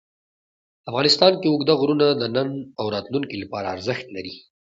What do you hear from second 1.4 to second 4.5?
کې اوږده غرونه د نن او راتلونکي لپاره ارزښت لري.